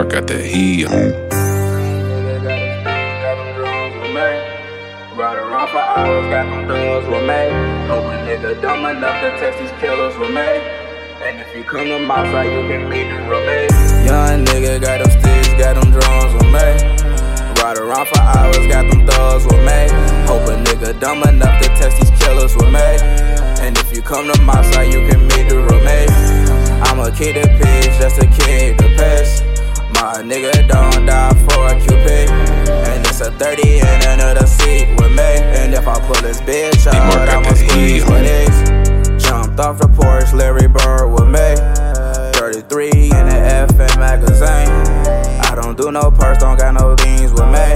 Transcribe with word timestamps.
D-Mark 0.00 0.12
got 0.12 0.26
that 0.28 0.44
heat 0.44 0.86
on. 0.86 1.12
Ride 5.12 5.36
around 5.36 5.68
for 5.68 5.76
hours, 5.76 6.24
got 6.32 6.48
them 6.48 6.66
thugs 6.66 7.06
with 7.06 7.20
me. 7.28 7.42
Hope 7.84 8.08
a 8.08 8.16
nigga 8.24 8.62
dumb 8.62 8.86
enough 8.86 9.20
to 9.20 9.30
test 9.36 9.58
these 9.58 9.72
killers 9.78 10.16
with 10.16 10.30
me. 10.30 10.40
And 11.20 11.40
if 11.40 11.54
you 11.54 11.64
come 11.64 11.84
to 11.84 11.98
my 11.98 12.24
side, 12.32 12.48
you 12.48 12.66
can 12.66 12.88
meet 12.88 13.12
the 13.12 13.20
roommate. 13.28 13.70
Young 14.08 14.44
nigga 14.46 14.80
got 14.80 15.04
them 15.04 15.10
sticks, 15.20 15.52
got 15.60 15.76
them 15.76 15.92
drums 15.92 16.32
with 16.32 16.48
me. 16.48 16.68
Ride 17.60 17.76
around 17.76 18.08
for 18.08 18.20
hours, 18.20 18.64
got 18.72 18.88
them 18.88 19.06
thugs 19.06 19.44
with 19.44 19.60
me. 19.68 19.80
Hope 20.24 20.48
a 20.48 20.56
nigga 20.64 20.98
dumb 20.98 21.22
enough 21.24 21.60
to 21.60 21.68
test 21.76 22.00
these 22.00 22.10
killers 22.22 22.56
with 22.56 22.72
me. 22.72 22.88
And 23.60 23.76
if 23.76 23.94
you 23.94 24.00
come 24.00 24.32
to 24.32 24.40
my 24.42 24.62
side, 24.72 24.94
you 24.94 25.06
can 25.06 25.20
meet 25.28 25.50
the 25.50 25.60
roommate. 25.60 26.08
I'm 26.88 27.00
a 27.00 27.12
kid 27.12 27.36
that 27.36 27.52
pitch, 27.60 28.00
just 28.00 28.16
a 28.16 28.26
kid 28.40 28.78
the 28.78 28.96
past. 28.96 29.49
My 30.00 30.22
nigga 30.22 30.66
don't 30.66 31.04
die 31.04 31.34
for 31.44 31.66
a 31.66 31.78
cupid. 31.78 32.30
And 32.88 33.04
it's 33.06 33.20
a 33.20 33.30
30 33.32 33.80
in 33.80 34.00
another 34.08 34.46
seat 34.46 34.88
with 34.98 35.10
me. 35.12 35.32
And 35.52 35.74
if 35.74 35.86
I 35.86 36.00
pull 36.00 36.16
this 36.22 36.40
bitch 36.40 36.86
out, 36.86 37.28
I'ma 37.28 37.52
squeeze 37.52 38.06
with 38.06 38.24
these. 38.24 39.22
Jumped 39.22 39.60
off 39.60 39.76
the 39.78 39.88
porch, 39.88 40.32
Larry 40.32 40.68
Bird 40.68 41.12
with 41.12 41.28
me. 41.28 41.52
33 42.40 42.88
in 42.88 43.10
the 43.28 43.68
FM 43.68 43.98
magazine. 43.98 44.72
I 45.44 45.54
don't 45.54 45.76
do 45.76 45.92
no 45.92 46.10
perks, 46.10 46.38
don't 46.38 46.58
got 46.58 46.72
no 46.72 46.96
beans 46.96 47.32
with 47.32 47.52
me. 47.52 47.68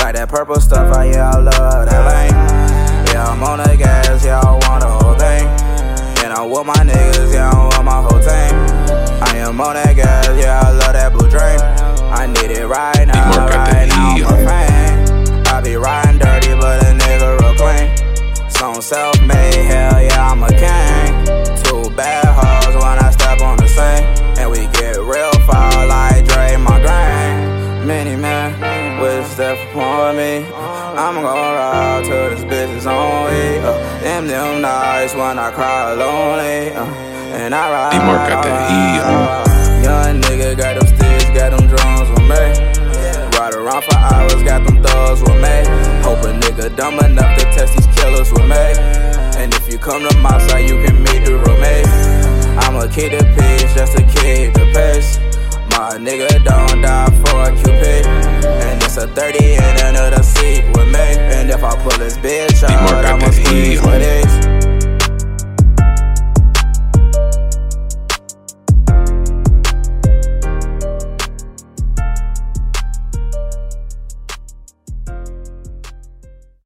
Like 0.00 0.14
that 0.16 0.28
purple 0.30 0.58
stuff, 0.60 0.96
I 0.96 1.10
yeah, 1.10 1.28
I 1.28 1.38
love 1.40 1.86
that 1.90 2.04
lane. 2.08 3.12
Yeah, 3.12 3.28
I'm 3.28 3.42
on 3.42 3.58
the 3.58 3.76
gas, 3.76 4.24
yeah, 4.24 4.40
I 4.40 4.63
on 29.76 30.16
me. 30.16 30.46
I'm 30.54 31.14
gonna 31.22 31.26
ride 31.26 32.04
till 32.04 32.30
this 32.30 32.44
bitch 32.44 32.76
is 32.76 32.86
on 32.86 33.30
me. 33.30 33.58
Uh, 33.58 34.00
them, 34.00 34.26
them 34.26 34.62
nights 34.62 35.14
when 35.14 35.38
I 35.38 35.50
cry 35.50 35.92
lonely. 35.94 36.70
Uh, 36.70 36.84
and 37.34 37.54
I 37.54 37.70
ride. 37.70 37.92
D-Mark 37.92 38.28
got 38.28 38.44
that 38.44 38.70
E. 38.70 39.00
Uh. 39.02 39.54
Young 39.84 40.20
nigga 40.22 40.56
got 40.56 40.80
them 40.80 40.86
sticks, 40.86 41.30
got 41.36 41.50
them 41.50 41.66
drums 41.68 42.08
with 42.10 42.24
me. 42.30 42.44
Ride 43.36 43.54
around 43.54 43.84
for 43.84 43.98
hours, 43.98 44.42
got 44.42 44.64
them 44.64 44.82
thugs 44.82 45.20
with 45.20 45.36
me. 45.42 45.56
Hope 46.00 46.24
a 46.24 46.32
nigga 46.40 46.74
dumb 46.76 46.98
enough 47.00 47.38
to 47.38 47.44
test 47.52 47.76
these 47.76 47.86
killers 47.94 48.30
with 48.32 48.48
me. 48.48 48.64
And 49.36 49.52
if 49.54 49.70
you 49.70 49.78
come 49.78 50.08
to 50.08 50.18
my 50.18 50.38
side, 50.46 50.68
you 50.68 50.82
can 50.82 51.02
meet 51.02 51.24
the 51.26 51.36
roommate. 51.36 51.86
I'm 52.64 52.76
a 52.76 52.88
kid 52.88 53.12
the 53.12 53.24
peace, 53.36 53.74
just 53.74 53.98
a 53.98 54.02
kid 54.02 54.54
to 54.54 54.64
pace. 54.72 55.18
My 55.76 55.98
nigga 55.98 56.42
don't 56.44 56.80
die 56.80 57.10
for 57.26 57.42
a 57.42 57.56
cupid. 57.56 58.23
That's 58.94 59.06
a 59.06 59.08
30 59.08 59.56
and 59.56 59.96
another 59.96 60.22
six. 60.22 60.43